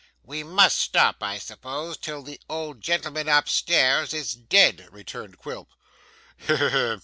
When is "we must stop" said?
0.23-1.21